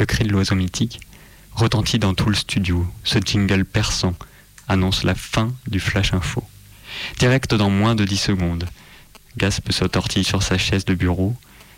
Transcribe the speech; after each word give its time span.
Le 0.00 0.06
cri 0.06 0.24
de 0.24 0.30
l'oiseau 0.30 0.54
mythique 0.54 0.98
retentit 1.52 1.98
dans 1.98 2.14
tout 2.14 2.30
le 2.30 2.34
studio. 2.34 2.86
Ce 3.04 3.18
jingle 3.18 3.66
perçant 3.66 4.14
annonce 4.66 5.04
la 5.04 5.14
fin 5.14 5.52
du 5.66 5.78
Flash 5.78 6.14
Info. 6.14 6.42
Direct 7.18 7.54
dans 7.54 7.68
moins 7.68 7.94
de 7.94 8.06
10 8.06 8.16
secondes, 8.16 8.64
Gasp 9.36 9.70
se 9.70 9.84
tortille 9.84 10.24
sur 10.24 10.42
sa 10.42 10.56
chaise 10.56 10.86
de 10.86 10.94
bureau, 10.94 11.36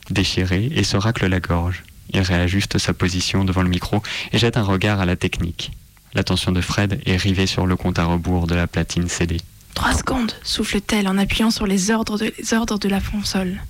déchirée, 0.09 0.71
et 0.73 0.85
se 0.85 0.96
racle 0.96 1.27
la 1.27 1.41
gorge. 1.41 1.82
Il 2.11 2.21
réajuste 2.21 2.79
sa 2.79 2.95
position 2.95 3.45
devant 3.45 3.63
le 3.63 3.69
micro 3.69 4.05
et 4.31 4.39
jette 4.39 4.57
un 4.57 4.63
regard 4.63 5.00
à 5.00 5.04
la 5.04 5.17
technique. 5.17 5.73
L'attention 6.14 6.53
de 6.53 6.61
Fred 6.61 7.03
est 7.04 7.17
rivée 7.17 7.49
sur 7.49 7.67
le 7.67 7.75
compte 7.75 7.99
à 7.99 8.04
rebours 8.04 8.46
de 8.46 8.54
la 8.54 8.68
platine 8.68 9.09
CD. 9.09 9.39
Trois 9.75 9.95
secondes, 9.95 10.31
souffle-t-elle 10.45 11.09
en 11.09 11.18
appuyant 11.18 11.50
sur 11.50 11.67
les 11.67 11.91
ordres 11.91 12.18
de, 12.18 12.32
les 12.39 12.54
ordres 12.54 12.79
de 12.79 12.89
la 12.89 13.00
console. 13.00 13.61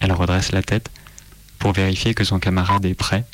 Elle 0.00 0.12
redresse 0.12 0.52
la 0.52 0.62
tête 0.62 0.90
pour 1.66 1.72
vérifier 1.72 2.14
que 2.14 2.22
son 2.22 2.38
camarade 2.38 2.86
est 2.86 2.94
prêt 2.94 3.24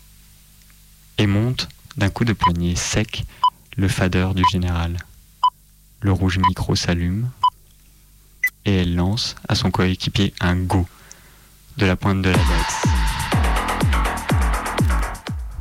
et 1.19 1.27
monte 1.27 1.69
d'un 1.99 2.09
coup 2.09 2.25
de 2.25 2.33
poignet 2.33 2.77
sec 2.77 3.25
le 3.77 3.89
fadeur 3.89 4.35
du 4.35 4.43
général. 4.51 4.97
Le 6.01 6.13
rouge 6.13 6.39
micro 6.39 6.75
s'allume 6.75 7.29
et 8.65 8.75
elle 8.75 8.95
lance 8.95 9.35
à 9.51 9.55
son 9.55 9.71
coéquipier 9.71 10.33
un 10.41 10.57
go 10.57 10.89
de 11.77 11.85
la 11.85 11.95
pointe 11.95 12.23
de 12.23 12.31
la 12.31 12.39
bête. 12.39 12.92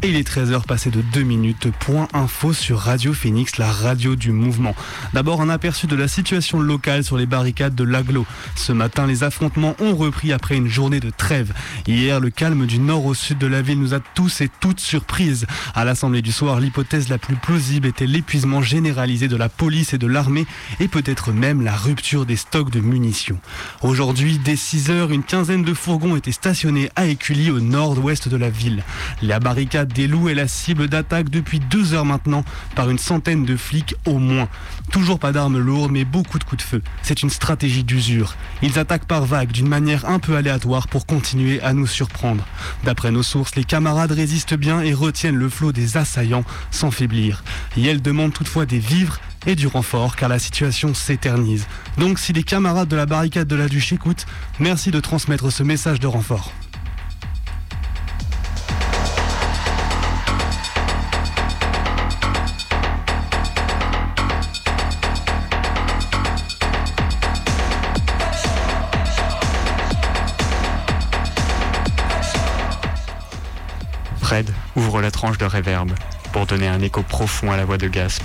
Et 0.04 0.10
il 0.10 0.16
est 0.16 0.28
13h 0.28 0.64
passé 0.66 0.90
de 0.90 1.02
2 1.02 1.22
minutes. 1.22 1.68
Point 1.80 2.08
info 2.14 2.54
sur 2.54 2.80
Radio 2.80 3.14
Phoenix, 3.14 3.60
la 3.60 3.72
radio 3.72 4.16
du 4.16 4.32
mouvement. 4.32 4.76
D'abord 5.14 5.42
un 5.42 5.50
aperçu 5.50 5.86
de 5.86 5.96
la 5.96 6.08
situation 6.08 6.60
locale 6.60 7.04
sur 7.04 7.18
les 7.18 7.28
barricades 7.28 7.76
de 7.76 7.84
l'Aglo. 7.84 8.26
Ce 8.56 8.72
matin, 8.72 9.06
les 9.06 9.24
affrontements 9.24 9.76
ont 9.80 9.96
repris 9.96 10.34
après 10.34 10.56
une 10.56 10.68
journée 10.68 11.00
de 11.00 11.12
trêve. 11.12 11.54
Hier, 11.86 12.20
le 12.20 12.32
calme 12.32 12.66
du 12.66 12.80
nord 12.80 13.06
au 13.06 13.14
sud 13.14 13.38
de 13.38 13.46
la 13.46 13.62
ville 13.62 13.80
nous 13.80 13.94
a 13.94 14.00
tous 14.00 14.42
et 14.42 14.50
toutes 14.60 14.80
surprises. 14.80 15.46
À 15.76 15.86
l'Assemblée 15.86 16.24
du 16.24 16.32
soir, 16.32 16.60
l'hypothèse 16.60 17.08
la 17.08 17.20
plus 17.20 17.36
plausible 17.36 17.86
était 17.86 18.08
l'épuisement 18.08 18.64
généralisé 18.64 19.28
de 19.28 19.38
la 19.38 19.50
police 19.50 19.94
et 19.94 20.00
de 20.00 20.08
l'armée 20.08 20.48
et 20.80 20.88
peut-être 20.88 21.32
même 21.32 21.62
la 21.62 21.76
rupture 21.76 22.26
des 22.26 22.38
stocks 22.38 22.72
de 22.72 22.80
munitions. 22.80 23.40
Aujourd'hui, 23.84 24.40
dès 24.44 24.56
6 24.56 24.90
heures, 24.90 25.12
une 25.12 25.24
quinzaine 25.24 25.64
de 25.64 25.76
fourgons 25.76 26.16
étaient 26.16 26.32
stationnés 26.32 26.90
à 26.96 27.06
Écully 27.06 27.52
au 27.52 27.60
nord-ouest 27.60 28.30
de 28.30 28.38
la 28.38 28.50
ville. 28.50 28.84
La 29.22 29.40
barricade 29.40 29.91
des 29.94 30.08
loups 30.08 30.30
est 30.30 30.34
la 30.34 30.48
cible 30.48 30.88
d'attaque 30.88 31.30
depuis 31.30 31.60
deux 31.60 31.94
heures 31.94 32.06
maintenant 32.06 32.44
par 32.76 32.90
une 32.90 32.98
centaine 32.98 33.46
de 33.46 33.56
flics 33.56 33.96
au 34.06 34.18
moins. 34.18 34.48
Toujours 34.92 35.20
pas 35.20 35.32
d'armes 35.32 35.60
lourdes 35.60 35.92
mais 35.92 36.06
beaucoup 36.06 36.40
de 36.40 36.44
coups 36.44 36.64
de 36.64 36.68
feu. 36.68 36.82
C'est 37.02 37.24
une 37.24 37.30
stratégie 37.30 37.84
d'usure. 37.84 38.36
Ils 38.62 38.80
attaquent 38.80 39.06
par 39.06 39.26
vagues 39.26 39.52
d'une 39.52 39.68
manière 39.68 40.10
un 40.10 40.20
peu 40.20 40.36
aléatoire 40.36 40.88
pour 40.88 41.06
continuer 41.06 41.62
à 41.62 41.74
nous 41.74 41.88
surprendre. 41.88 42.46
D'après 42.84 43.12
nos 43.12 43.24
sources, 43.24 43.56
les 43.56 43.64
camarades 43.64 44.12
résistent 44.12 44.56
bien 44.56 44.82
et 44.82 44.94
retiennent 44.94 45.36
le 45.36 45.50
flot 45.50 45.72
des 45.72 45.98
assaillants 45.98 46.46
sans 46.72 46.92
faiblir. 46.92 47.44
Yel 47.78 48.02
demande 48.02 48.34
toutefois 48.34 48.66
des 48.66 48.80
vivres 48.80 49.20
et 49.46 49.56
du 49.56 49.68
renfort 49.68 50.16
car 50.16 50.30
la 50.30 50.40
situation 50.40 50.94
s'éternise. 50.94 51.68
Donc 51.98 52.20
si 52.20 52.34
les 52.34 52.44
camarades 52.44 52.88
de 52.88 52.96
la 52.96 53.06
barricade 53.06 53.48
de 53.48 53.56
la 53.56 53.68
Duche 53.68 53.94
écoutent, 53.94 54.26
merci 54.60 54.92
de 54.92 55.00
transmettre 55.00 55.52
ce 55.52 55.64
message 55.64 56.00
de 56.00 56.08
renfort. 56.08 56.54
La 75.00 75.12
tranche 75.12 75.38
de 75.38 75.46
réverb 75.46 75.92
pour 76.34 76.46
donner 76.46 76.68
un 76.68 76.82
écho 76.82 77.04
profond 77.04 77.52
à 77.52 77.58
la 77.58 77.66
voix 77.66 77.78
de 77.78 77.88
Gasp. 77.88 78.24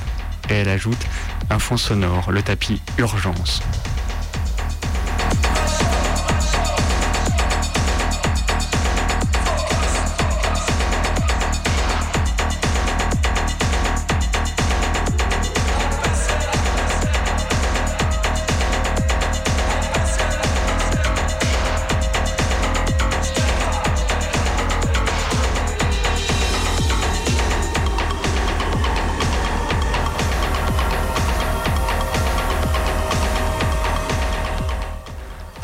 Et 0.50 0.54
elle 0.54 0.68
ajoute 0.68 0.98
un 1.50 1.58
fond 1.58 1.76
sonore, 1.76 2.32
le 2.32 2.42
tapis 2.42 2.80
urgence. 2.98 3.62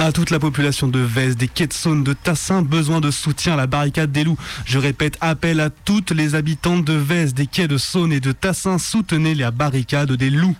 À 0.05 0.11
toute 0.11 0.31
la 0.31 0.41
population 0.41 0.89
de 0.89 0.99
Vez, 0.99 1.37
des 1.37 1.47
Quetsones, 1.47 2.03
de 2.03 2.13
Tassin, 2.13 2.63
besoin 2.63 3.01
de 3.01 3.13
soutien 3.13 3.53
à 3.53 3.57
la 3.57 3.69
barricade 3.69 4.11
des 4.11 4.25
loups. 4.25 4.37
Je 4.65 4.81
répète, 4.81 5.17
appel 5.21 5.61
à 5.61 5.71
toutes 5.71 6.11
les 6.11 6.35
habitantes 6.35 6.85
de 6.85 6.95
Vez, 6.95 7.27
des 7.27 7.47
quais 7.47 7.69
de 7.69 7.79
Saône 7.79 8.13
et 8.13 8.19
de 8.19 8.33
Tassin, 8.33 8.79
soutenez 8.79 9.37
la 9.37 9.53
barricade 9.53 10.11
des 10.11 10.29
loups. 10.29 10.57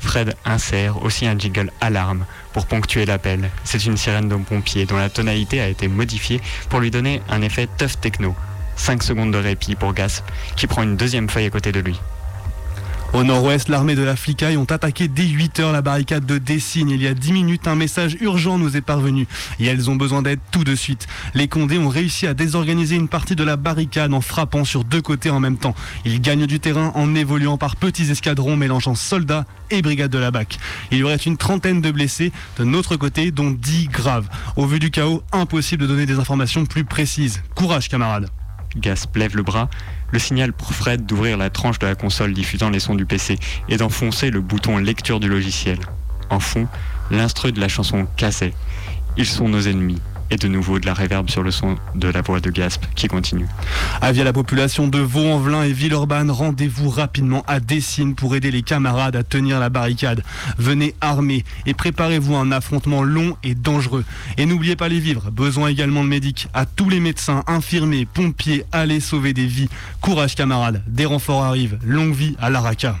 Fred 0.00 0.34
insère 0.46 1.02
aussi 1.02 1.26
un 1.26 1.38
jingle 1.38 1.70
alarme 1.82 2.24
pour 2.54 2.64
ponctuer 2.64 3.04
l'appel. 3.04 3.50
C'est 3.64 3.84
une 3.84 3.98
sirène 3.98 4.30
de 4.30 4.36
pompier 4.36 4.86
dont 4.86 4.96
la 4.96 5.10
tonalité 5.10 5.60
a 5.60 5.68
été 5.68 5.88
modifiée 5.88 6.40
pour 6.70 6.80
lui 6.80 6.90
donner 6.90 7.20
un 7.28 7.42
effet 7.42 7.68
tough 7.76 8.00
techno. 8.00 8.34
5 8.76 9.02
secondes 9.02 9.32
de 9.34 9.38
répit 9.38 9.74
pour 9.74 9.92
Gasp 9.92 10.24
qui 10.56 10.66
prend 10.66 10.84
une 10.84 10.96
deuxième 10.96 11.28
feuille 11.28 11.44
à 11.44 11.50
côté 11.50 11.70
de 11.70 11.80
lui. 11.80 12.00
Au 13.14 13.24
nord-ouest, 13.24 13.70
l'armée 13.70 13.94
de 13.94 14.02
la 14.02 14.16
Flicaille 14.16 14.58
ont 14.58 14.64
attaqué 14.64 15.08
dès 15.08 15.26
8 15.26 15.60
heures 15.60 15.72
la 15.72 15.80
barricade 15.80 16.26
de 16.26 16.36
Dessine. 16.36 16.90
Il 16.90 17.02
y 17.02 17.06
a 17.06 17.14
10 17.14 17.32
minutes, 17.32 17.66
un 17.66 17.74
message 17.74 18.18
urgent 18.20 18.58
nous 18.58 18.76
est 18.76 18.82
parvenu 18.82 19.26
et 19.58 19.66
elles 19.66 19.88
ont 19.88 19.96
besoin 19.96 20.20
d'aide 20.20 20.40
tout 20.50 20.62
de 20.62 20.74
suite. 20.74 21.06
Les 21.32 21.48
Condés 21.48 21.78
ont 21.78 21.88
réussi 21.88 22.26
à 22.26 22.34
désorganiser 22.34 22.96
une 22.96 23.08
partie 23.08 23.34
de 23.34 23.42
la 23.44 23.56
barricade 23.56 24.12
en 24.12 24.20
frappant 24.20 24.64
sur 24.64 24.84
deux 24.84 25.00
côtés 25.00 25.30
en 25.30 25.40
même 25.40 25.56
temps. 25.56 25.74
Ils 26.04 26.20
gagnent 26.20 26.46
du 26.46 26.60
terrain 26.60 26.92
en 26.94 27.14
évoluant 27.14 27.56
par 27.56 27.76
petits 27.76 28.10
escadrons 28.10 28.56
mélangeant 28.56 28.94
soldats 28.94 29.46
et 29.70 29.80
brigades 29.80 30.12
de 30.12 30.18
la 30.18 30.30
BAC. 30.30 30.58
Il 30.90 30.98
y 30.98 31.02
aurait 31.02 31.16
une 31.16 31.38
trentaine 31.38 31.80
de 31.80 31.90
blessés 31.90 32.30
de 32.58 32.64
notre 32.64 32.96
côté, 32.96 33.30
dont 33.30 33.50
10 33.50 33.88
graves. 33.88 34.28
Au 34.56 34.66
vu 34.66 34.78
du 34.78 34.90
chaos, 34.90 35.22
impossible 35.32 35.82
de 35.82 35.88
donner 35.88 36.04
des 36.04 36.18
informations 36.18 36.66
plus 36.66 36.84
précises. 36.84 37.42
Courage, 37.54 37.88
camarades. 37.88 38.28
Gasp 38.78 39.16
lève 39.16 39.36
le 39.36 39.42
bras, 39.42 39.68
le 40.12 40.18
signal 40.18 40.52
pour 40.52 40.72
Fred 40.72 41.04
d'ouvrir 41.06 41.36
la 41.36 41.50
tranche 41.50 41.78
de 41.78 41.86
la 41.86 41.94
console 41.94 42.32
diffusant 42.32 42.70
les 42.70 42.80
sons 42.80 42.94
du 42.94 43.06
PC 43.06 43.38
et 43.68 43.76
d'enfoncer 43.76 44.30
le 44.30 44.40
bouton 44.40 44.78
lecture 44.78 45.20
du 45.20 45.28
logiciel. 45.28 45.78
En 46.30 46.40
fond, 46.40 46.66
l'instru 47.10 47.52
de 47.52 47.60
la 47.60 47.68
chanson 47.68 48.06
cassait. 48.16 48.54
Ils 49.16 49.26
sont 49.26 49.48
nos 49.48 49.62
ennemis. 49.62 50.00
Et 50.30 50.36
de 50.36 50.48
nouveau 50.48 50.78
de 50.78 50.86
la 50.86 50.94
réverbe 50.94 51.30
sur 51.30 51.42
le 51.42 51.50
son 51.50 51.76
de 51.94 52.08
la 52.08 52.20
voix 52.20 52.40
de 52.40 52.50
Gasp 52.50 52.84
qui 52.94 53.08
continue. 53.08 53.46
Avis 54.00 54.20
à 54.20 54.24
la 54.24 54.32
population 54.32 54.86
de 54.86 54.98
Vaux-en-Velin 54.98 55.62
et 55.62 55.72
Villeurbanne, 55.72 56.30
rendez-vous 56.30 56.90
rapidement 56.90 57.44
à 57.46 57.60
Dessines 57.60 58.14
pour 58.14 58.36
aider 58.36 58.50
les 58.50 58.62
camarades 58.62 59.16
à 59.16 59.22
tenir 59.22 59.58
la 59.58 59.70
barricade. 59.70 60.22
Venez 60.58 60.94
armés 61.00 61.44
et 61.66 61.74
préparez-vous 61.74 62.36
à 62.36 62.40
un 62.40 62.52
affrontement 62.52 63.02
long 63.02 63.36
et 63.42 63.54
dangereux. 63.54 64.04
Et 64.36 64.46
n'oubliez 64.46 64.76
pas 64.76 64.88
les 64.88 65.00
vivres, 65.00 65.30
besoin 65.30 65.68
également 65.68 66.04
de 66.04 66.08
médics. 66.08 66.48
À 66.54 66.66
tous 66.66 66.88
les 66.88 67.00
médecins, 67.00 67.42
infirmiers, 67.46 68.06
pompiers, 68.06 68.64
allez 68.72 69.00
sauver 69.00 69.32
des 69.32 69.46
vies. 69.46 69.68
Courage 70.00 70.34
camarades, 70.34 70.82
des 70.86 71.06
renforts 71.06 71.44
arrivent. 71.44 71.78
Longue 71.84 72.14
vie 72.14 72.36
à 72.38 72.50
l'ARACA. 72.50 72.96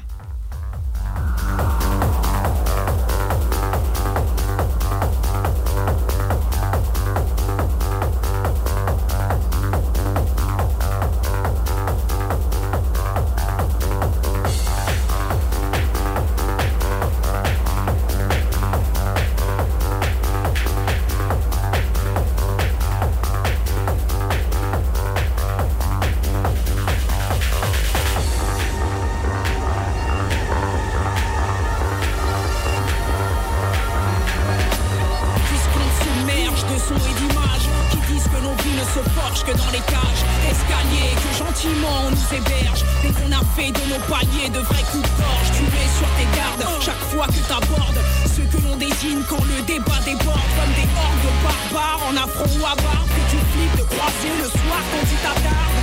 Fait 43.56 43.72
de 43.72 43.84
nos 43.92 44.00
paliers 44.08 44.48
de 44.48 44.60
vrais 44.60 44.84
coups 44.90 45.02
de 45.02 45.14
torche. 45.22 45.50
Tu 45.56 45.64
es 45.64 45.88
sur 45.98 46.08
tes 46.16 46.28
gardes 46.36 46.64
chaque 46.80 47.04
fois 47.10 47.26
que 47.26 47.40
t'abordes 47.48 48.00
ceux 48.34 48.44
que 48.44 48.62
l'on 48.62 48.76
désigne 48.76 49.22
quand 49.28 49.42
le 49.44 49.62
débat 49.66 49.98
déborde 50.04 50.48
comme 50.56 50.72
des 50.78 50.88
hordes 50.94 51.22
de 51.26 51.32
barbares 51.42 52.00
en 52.08 52.16
affront 52.16 52.50
ou 52.60 52.66
à 52.66 52.74
barbe 52.76 53.08
que 53.08 53.24
tu 53.30 53.38
flip 53.50 53.72
de 53.76 53.84
croiser 53.84 54.32
le 54.38 54.48
soir 54.48 54.82
quand 54.92 55.04
tu 55.10 55.16
t'attardes. 55.16 55.78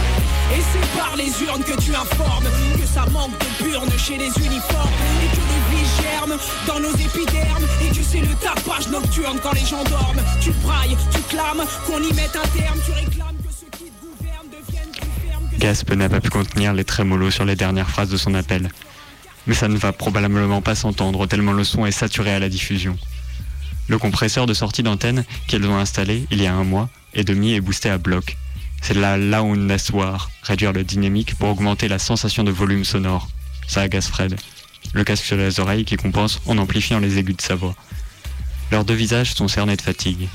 Et 0.56 0.62
c'est 0.72 0.88
par 0.98 1.16
les 1.18 1.32
urnes 1.44 1.64
que 1.64 1.76
tu 1.82 1.94
informes 1.96 2.48
que 2.80 2.88
ça 2.88 3.06
manque 3.12 3.36
de 3.40 3.64
burnes 3.64 3.92
chez 3.98 4.18
les 4.18 4.32
uniformes 4.40 4.96
et 5.24 5.30
que 5.36 5.44
les 5.52 5.62
vies 5.70 5.90
germent 6.02 6.38
dans 6.68 6.80
nos 6.80 6.96
épidermes 6.96 7.66
et 7.84 7.90
que 7.90 8.04
c'est 8.04 8.22
le 8.22 8.34
tapage 8.36 8.88
nocturne 8.90 9.40
quand 9.44 9.54
les 9.54 9.66
gens 9.66 9.84
dorment. 9.84 10.24
Tu 10.40 10.52
brailles, 10.64 10.96
tu 11.12 11.20
clames 11.24 11.66
qu'on 11.88 12.00
y 12.00 12.14
mette 12.14 12.36
un 12.36 12.48
terme, 12.58 12.80
tu 12.86 12.92
réclames 12.92 13.25
Gasp 15.66 15.92
n'a 15.96 16.10
pas 16.10 16.22
pu 16.22 16.30
contenir 16.30 16.74
les 16.74 16.84
trémolos 16.84 17.32
sur 17.32 17.44
les 17.44 17.56
dernières 17.56 17.90
phrases 17.90 18.12
de 18.12 18.18
son 18.18 18.36
appel. 18.36 18.70
Mais 19.48 19.56
ça 19.56 19.68
ne 19.68 19.78
va 19.78 19.94
probablement 19.94 20.62
pas 20.62 20.76
s'entendre 20.76 21.26
tellement 21.26 21.54
le 21.54 21.64
son 21.64 21.88
est 21.88 21.92
saturé 21.92 22.32
à 22.36 22.38
la 22.38 22.50
diffusion. 22.50 22.96
Le 23.88 23.98
compresseur 23.98 24.46
de 24.46 24.54
sortie 24.54 24.84
d'antenne 24.84 25.26
qu'elles 25.48 25.66
ont 25.66 25.76
installé 25.76 26.28
il 26.30 26.40
y 26.40 26.46
a 26.46 26.54
un 26.54 26.64
mois 26.64 26.88
et 27.16 27.24
demi 27.24 27.54
est 27.54 27.62
boosté 27.62 27.90
à 27.90 27.98
bloc. 27.98 28.38
C'est 28.84 28.94
la 28.94 29.18
Launassoir, 29.18 30.30
réduire 30.44 30.72
le 30.72 30.84
dynamique 30.84 31.34
pour 31.34 31.50
augmenter 31.50 31.88
la 31.88 31.98
sensation 31.98 32.44
de 32.44 32.52
volume 32.52 32.86
sonore. 32.86 33.28
Ça 33.68 33.82
agace 33.82 34.10
Fred. 34.10 34.36
Le 34.94 35.04
casque 35.04 35.26
sur 35.26 35.36
les 35.36 35.60
oreilles 35.60 35.84
qui 35.84 35.98
compense 35.98 36.42
en 36.46 36.60
amplifiant 36.60 37.00
les 37.00 37.18
aigus 37.18 37.38
de 37.38 37.42
sa 37.42 37.56
voix. 37.56 37.74
Leurs 38.72 38.86
deux 38.86 38.94
visages 38.94 39.34
sont 39.34 39.48
cernés 39.48 39.78
de 39.78 39.82
fatigue. 39.82 40.30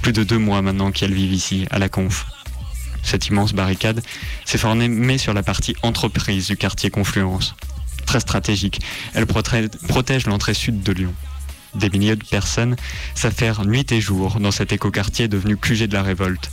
Plus 0.00 0.12
de 0.12 0.22
deux 0.22 0.38
mois 0.38 0.62
maintenant 0.62 0.92
qu'elles 0.92 1.12
vivent 1.12 1.32
ici, 1.32 1.66
à 1.72 1.80
la 1.80 1.88
conf. 1.88 2.24
Cette 3.02 3.26
immense 3.28 3.52
barricade 3.52 4.02
s'est 4.44 4.58
formée 4.58 5.18
sur 5.18 5.34
la 5.34 5.42
partie 5.42 5.74
entreprise 5.82 6.46
du 6.46 6.56
quartier 6.56 6.90
Confluence. 6.90 7.54
Très 8.06 8.20
stratégique, 8.20 8.80
elle 9.14 9.26
protège 9.26 10.26
l'entrée 10.26 10.54
sud 10.54 10.82
de 10.82 10.92
Lyon. 10.92 11.14
Des 11.74 11.90
milliers 11.90 12.16
de 12.16 12.24
personnes 12.24 12.76
s'affairent 13.14 13.64
nuit 13.64 13.90
et 13.92 14.00
jour 14.00 14.40
dans 14.40 14.50
cet 14.50 14.72
écoquartier 14.72 15.28
devenu 15.28 15.56
QG 15.56 15.84
de 15.84 15.94
la 15.94 16.02
révolte. 16.02 16.50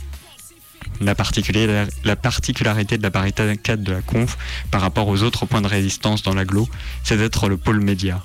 La, 1.00 1.14
particularité 1.14 2.98
de 2.98 3.02
la 3.02 3.10
barricade 3.10 3.82
de 3.82 3.92
la 3.92 4.02
conf 4.02 4.36
par 4.70 4.80
rapport 4.80 5.08
aux 5.08 5.22
autres 5.22 5.46
points 5.46 5.60
de 5.62 5.68
résistance 5.68 6.22
dans 6.22 6.34
l'agglo, 6.34 6.68
c'est 7.04 7.16
d'être 7.16 7.48
le 7.48 7.56
pôle 7.56 7.80
média. 7.80 8.22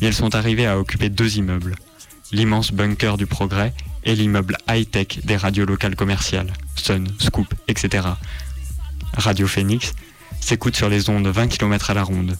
Et 0.00 0.06
elles 0.06 0.14
sont 0.14 0.34
arrivées 0.34 0.66
à 0.66 0.78
occuper 0.78 1.08
deux 1.08 1.38
immeubles. 1.38 1.76
L'immense 2.32 2.72
bunker 2.72 3.16
du 3.16 3.26
progrès 3.26 3.72
et 4.04 4.14
l'immeuble 4.14 4.56
high-tech 4.68 5.24
des 5.24 5.36
radios 5.36 5.64
locales 5.64 5.96
commerciales, 5.96 6.52
Sun, 6.74 7.06
Scoop, 7.18 7.54
etc. 7.68 8.06
Radio 9.16 9.46
Phoenix 9.46 9.94
s'écoute 10.40 10.76
sur 10.76 10.88
les 10.88 11.08
ondes 11.08 11.26
20 11.26 11.48
km 11.48 11.90
à 11.90 11.94
la 11.94 12.02
ronde. 12.02 12.36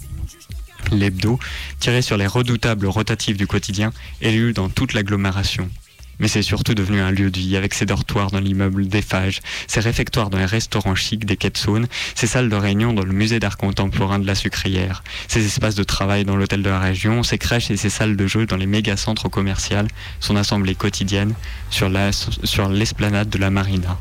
L'hebdo, 0.93 1.39
tiré 1.81 2.03
sur 2.03 2.17
les 2.17 2.27
redoutables 2.27 2.87
rotatifs 2.87 3.37
du 3.37 3.47
quotidien, 3.47 3.93
est 4.21 4.33
lu 4.33 4.53
dans 4.53 4.69
toute 4.69 4.93
l'agglomération. 4.93 5.71
Mais 6.21 6.29
c'est 6.29 6.43
surtout 6.43 6.75
devenu 6.75 7.01
un 7.01 7.11
lieu 7.11 7.31
de 7.31 7.39
vie 7.39 7.57
avec 7.57 7.75
ses 7.75 7.87
dortoirs 7.87 8.31
dans 8.31 8.39
l'immeuble 8.39 8.87
des 8.87 9.03
Phages, 9.03 9.41
ses 9.67 9.81
réfectoires 9.81 10.31
dans 10.31 10.39
les 10.39 10.45
restaurants 10.45 10.95
chics 10.95 11.25
des 11.25 11.37
quais 11.37 11.51
de 11.51 11.59
Saône, 11.59 11.87
ses 12.15 12.27
salles 12.27 12.49
de 12.49 12.57
réunion 12.57 12.93
dans 12.93 13.05
le 13.05 13.13
musée 13.13 13.41
d'art 13.41 13.57
contemporain 13.57 14.19
de 14.19 14.27
la 14.27 14.35
Sucrière, 14.35 15.03
ses 15.27 15.45
espaces 15.45 15.75
de 15.75 15.83
travail 15.83 16.25
dans 16.25 16.37
l'hôtel 16.37 16.63
de 16.63 16.71
la 16.71 16.79
région, 16.79 17.23
ses 17.23 17.39
crèches 17.39 17.71
et 17.71 17.77
ses 17.77 17.91
salles 17.91 18.17
de 18.17 18.27
jeux 18.27 18.47
dans 18.47 18.57
les 18.57 18.67
méga-centres 18.67 19.29
commerciaux, 19.29 19.79
son 20.21 20.37
assemblée 20.37 20.75
quotidienne 20.75 21.35
sur 21.71 21.89
l'esplanade 21.89 23.29
de 23.29 23.39
la 23.39 23.51
Marina. 23.51 23.99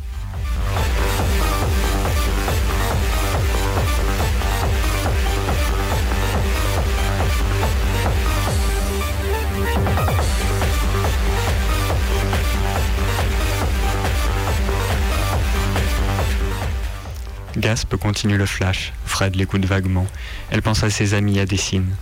Gasp 17.63 17.95
continue 17.95 18.37
le 18.37 18.45
flash. 18.45 18.91
Fred 19.05 19.37
l'écoute 19.37 19.63
vaguement. 19.63 20.05
Elle 20.49 20.61
pense 20.61 20.83
à 20.83 20.89
ses 20.89 21.13
amis 21.13 21.39
à 21.39 21.45
Dessine. 21.45 21.95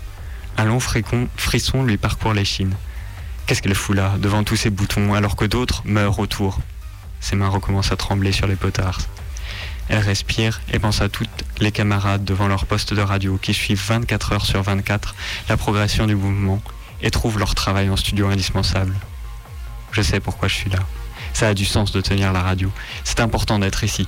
Un 0.57 0.65
long 0.65 0.79
frisson 0.79 1.83
lui 1.83 1.97
parcourt 1.97 2.33
l'échine. 2.33 2.73
Qu'est-ce 3.45 3.61
qu'elle 3.61 3.75
fout 3.75 3.95
là, 3.95 4.15
devant 4.17 4.43
tous 4.43 4.55
ces 4.55 4.71
boutons, 4.71 5.13
alors 5.13 5.35
que 5.35 5.45
d'autres 5.45 5.83
meurent 5.85 6.17
autour? 6.17 6.57
Ses 7.19 7.35
mains 7.35 7.47
recommencent 7.47 7.91
à 7.91 7.95
trembler 7.95 8.31
sur 8.31 8.47
les 8.47 8.55
potards. 8.55 9.01
Elle 9.87 9.99
respire 9.99 10.61
et 10.73 10.79
pense 10.79 10.99
à 10.99 11.09
toutes 11.09 11.29
les 11.59 11.71
camarades 11.71 12.25
devant 12.25 12.47
leur 12.47 12.65
poste 12.65 12.95
de 12.95 13.01
radio 13.01 13.37
qui 13.39 13.53
suivent 13.53 13.85
24 13.85 14.31
heures 14.31 14.45
sur 14.47 14.63
24 14.63 15.13
la 15.47 15.57
progression 15.57 16.07
du 16.07 16.15
mouvement 16.15 16.59
et 17.03 17.11
trouvent 17.11 17.37
leur 17.37 17.53
travail 17.53 17.87
en 17.91 17.97
studio 17.97 18.29
indispensable. 18.29 18.95
Je 19.91 20.01
sais 20.01 20.21
pourquoi 20.21 20.47
je 20.47 20.55
suis 20.55 20.71
là. 20.71 20.79
Ça 21.33 21.49
a 21.49 21.53
du 21.53 21.65
sens 21.65 21.91
de 21.91 22.01
tenir 22.01 22.33
la 22.33 22.41
radio. 22.41 22.71
C'est 23.03 23.19
important 23.19 23.59
d'être 23.59 23.83
ici. 23.83 24.07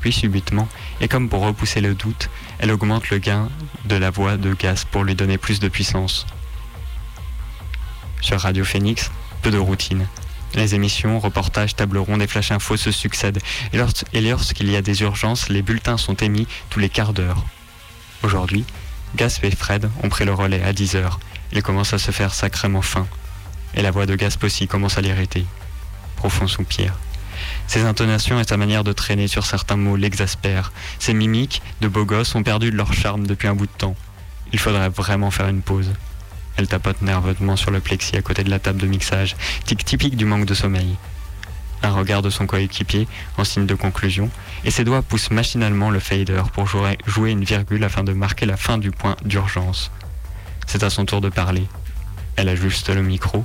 Puis 0.00 0.12
subitement, 0.12 0.68
et 1.00 1.08
comme 1.08 1.28
pour 1.28 1.42
repousser 1.42 1.80
le 1.80 1.94
doute, 1.94 2.30
elle 2.58 2.70
augmente 2.70 3.10
le 3.10 3.18
gain 3.18 3.48
de 3.84 3.96
la 3.96 4.10
voix 4.10 4.36
de 4.36 4.54
Gas 4.54 4.84
pour 4.90 5.04
lui 5.04 5.14
donner 5.14 5.36
plus 5.38 5.60
de 5.60 5.68
puissance. 5.68 6.26
Sur 8.20 8.40
Radio 8.40 8.64
Phoenix, 8.64 9.10
peu 9.42 9.50
de 9.50 9.58
routine. 9.58 10.06
Les 10.54 10.74
émissions, 10.74 11.20
reportages, 11.20 11.76
tables 11.76 11.98
rondes 11.98 12.22
et 12.22 12.26
flash 12.26 12.50
infos 12.50 12.76
se 12.76 12.90
succèdent. 12.90 13.40
Et, 13.72 13.76
lors- 13.78 13.92
et 14.12 14.20
lorsqu'il 14.20 14.70
y 14.70 14.76
a 14.76 14.82
des 14.82 15.02
urgences, 15.02 15.48
les 15.48 15.62
bulletins 15.62 15.96
sont 15.96 16.14
émis 16.16 16.46
tous 16.70 16.80
les 16.80 16.88
quarts 16.88 17.12
d'heure. 17.12 17.44
Aujourd'hui, 18.22 18.64
Gasp 19.16 19.44
et 19.44 19.50
Fred 19.50 19.90
ont 20.02 20.08
pris 20.08 20.24
le 20.24 20.34
relais 20.34 20.62
à 20.62 20.72
10 20.72 20.96
heures. 20.96 21.20
Il 21.52 21.62
commence 21.62 21.92
à 21.92 21.98
se 21.98 22.10
faire 22.10 22.34
sacrément 22.34 22.82
faim. 22.82 23.06
Et 23.74 23.82
la 23.82 23.90
voix 23.90 24.06
de 24.06 24.14
Gasp 24.16 24.42
aussi 24.44 24.66
commence 24.66 24.98
à 24.98 25.00
l'irriter. 25.00 25.44
Profond 26.16 26.46
soupir. 26.48 26.94
Ses 27.66 27.82
intonations 27.82 28.40
et 28.40 28.44
sa 28.44 28.56
manière 28.56 28.84
de 28.84 28.92
traîner 28.92 29.28
sur 29.28 29.46
certains 29.46 29.76
mots 29.76 29.96
l'exaspèrent. 29.96 30.72
Ses 30.98 31.14
mimiques 31.14 31.62
de 31.80 31.88
beau 31.88 32.04
gosse 32.04 32.34
ont 32.34 32.42
perdu 32.42 32.70
de 32.70 32.76
leur 32.76 32.92
charme 32.92 33.26
depuis 33.26 33.48
un 33.48 33.54
bout 33.54 33.66
de 33.66 33.78
temps. 33.78 33.96
Il 34.52 34.58
faudrait 34.58 34.88
vraiment 34.88 35.30
faire 35.30 35.48
une 35.48 35.62
pause. 35.62 35.92
Elle 36.56 36.68
tapote 36.68 37.00
nerveusement 37.02 37.56
sur 37.56 37.70
le 37.70 37.80
plexi 37.80 38.16
à 38.16 38.22
côté 38.22 38.44
de 38.44 38.50
la 38.50 38.58
table 38.58 38.80
de 38.80 38.86
mixage, 38.86 39.36
tic 39.64 39.84
typique 39.84 40.16
du 40.16 40.24
manque 40.24 40.46
de 40.46 40.54
sommeil. 40.54 40.96
Un 41.82 41.92
regard 41.92 42.20
de 42.20 42.28
son 42.28 42.46
coéquipier 42.46 43.08
en 43.38 43.44
signe 43.44 43.64
de 43.64 43.74
conclusion, 43.74 44.28
et 44.64 44.70
ses 44.70 44.84
doigts 44.84 45.02
poussent 45.02 45.30
machinalement 45.30 45.90
le 45.90 46.00
fader 46.00 46.42
pour 46.52 46.66
jouer, 46.66 46.98
jouer 47.06 47.30
une 47.30 47.44
virgule 47.44 47.84
afin 47.84 48.04
de 48.04 48.12
marquer 48.12 48.44
la 48.44 48.58
fin 48.58 48.76
du 48.76 48.90
point 48.90 49.16
d'urgence. 49.24 49.90
C'est 50.66 50.82
à 50.82 50.90
son 50.90 51.06
tour 51.06 51.20
de 51.20 51.30
parler. 51.30 51.66
Elle 52.36 52.48
ajuste 52.48 52.90
le 52.90 53.02
micro, 53.02 53.44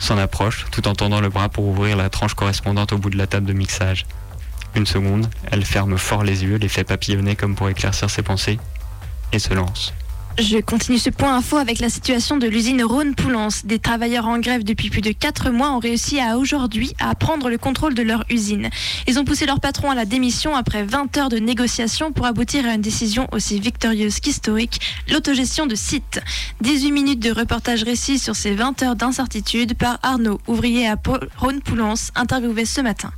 s'en 0.00 0.18
approche 0.18 0.66
tout 0.72 0.88
en 0.88 0.94
tendant 0.94 1.20
le 1.20 1.28
bras 1.28 1.48
pour 1.48 1.66
ouvrir 1.66 1.96
la 1.96 2.10
tranche 2.10 2.34
correspondante 2.34 2.92
au 2.92 2.98
bout 2.98 3.10
de 3.10 3.18
la 3.18 3.28
table 3.28 3.46
de 3.46 3.52
mixage. 3.52 4.06
Une 4.74 4.86
seconde, 4.86 5.28
elle 5.50 5.64
ferme 5.64 5.98
fort 5.98 6.24
les 6.24 6.42
yeux, 6.42 6.56
les 6.56 6.68
fait 6.68 6.84
papillonner 6.84 7.36
comme 7.36 7.54
pour 7.54 7.68
éclaircir 7.68 8.10
ses 8.10 8.22
pensées, 8.22 8.58
et 9.32 9.38
se 9.38 9.54
lance. 9.54 9.92
Je 10.38 10.58
continue 10.58 10.98
ce 10.98 11.10
point 11.10 11.36
info 11.36 11.58
avec 11.58 11.80
la 11.80 11.90
situation 11.90 12.38
de 12.38 12.46
l'usine 12.46 12.82
Rhône-Poulence. 12.82 13.66
Des 13.66 13.78
travailleurs 13.78 14.26
en 14.26 14.38
grève 14.38 14.64
depuis 14.64 14.88
plus 14.88 15.02
de 15.02 15.10
4 15.12 15.50
mois 15.50 15.72
ont 15.72 15.78
réussi 15.78 16.18
à 16.18 16.38
aujourd'hui 16.38 16.94
à 16.98 17.14
prendre 17.14 17.50
le 17.50 17.58
contrôle 17.58 17.94
de 17.94 18.02
leur 18.02 18.24
usine. 18.30 18.70
Ils 19.06 19.18
ont 19.18 19.24
poussé 19.24 19.44
leur 19.44 19.60
patron 19.60 19.90
à 19.90 19.94
la 19.94 20.06
démission 20.06 20.54
après 20.56 20.84
20 20.84 21.16
heures 21.18 21.28
de 21.28 21.38
négociations 21.38 22.12
pour 22.12 22.26
aboutir 22.26 22.64
à 22.66 22.74
une 22.74 22.80
décision 22.80 23.26
aussi 23.32 23.60
victorieuse 23.60 24.20
qu'historique, 24.20 24.80
l'autogestion 25.10 25.66
de 25.66 25.74
site. 25.74 26.22
18 26.62 26.92
minutes 26.92 27.20
de 27.20 27.32
reportage 27.32 27.82
récit 27.82 28.18
sur 28.18 28.34
ces 28.34 28.54
20 28.54 28.82
heures 28.82 28.96
d'incertitude 28.96 29.76
par 29.76 29.98
Arnaud, 30.02 30.40
ouvrier 30.46 30.88
à 30.88 30.96
Rhône-Poulence, 31.36 32.12
interviewé 32.14 32.64
ce 32.64 32.80
matin. 32.80 33.10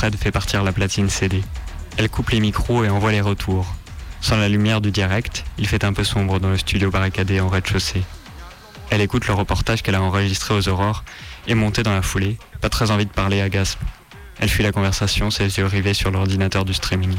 Fred 0.00 0.16
fait 0.16 0.32
partir 0.32 0.64
la 0.64 0.72
platine 0.72 1.10
CD. 1.10 1.42
Elle 1.98 2.08
coupe 2.08 2.30
les 2.30 2.40
micros 2.40 2.84
et 2.84 2.88
envoie 2.88 3.12
les 3.12 3.20
retours. 3.20 3.66
Sans 4.22 4.38
la 4.38 4.48
lumière 4.48 4.80
du 4.80 4.90
direct, 4.90 5.44
il 5.58 5.68
fait 5.68 5.84
un 5.84 5.92
peu 5.92 6.04
sombre 6.04 6.40
dans 6.40 6.48
le 6.48 6.56
studio 6.56 6.90
barricadé 6.90 7.38
en 7.38 7.50
rez-de-chaussée. 7.50 8.02
Elle 8.88 9.02
écoute 9.02 9.26
le 9.26 9.34
reportage 9.34 9.82
qu'elle 9.82 9.96
a 9.96 10.00
enregistré 10.00 10.54
aux 10.54 10.66
aurores 10.70 11.04
et 11.46 11.54
montée 11.54 11.82
dans 11.82 11.92
la 11.92 12.00
foulée, 12.00 12.38
pas 12.62 12.70
très 12.70 12.90
envie 12.90 13.04
de 13.04 13.10
parler 13.10 13.42
à 13.42 13.50
Gasp. 13.50 13.78
Elle 14.38 14.48
fuit 14.48 14.64
la 14.64 14.72
conversation, 14.72 15.30
ses 15.30 15.58
yeux 15.58 15.66
rivés 15.66 15.92
sur 15.92 16.10
l'ordinateur 16.10 16.64
du 16.64 16.72
streaming. 16.72 17.14